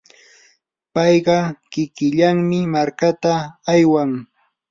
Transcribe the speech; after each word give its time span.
payqa 0.93 1.37
kikillanmi 1.71 2.59
markata 2.73 3.33
aywan. 3.73 4.11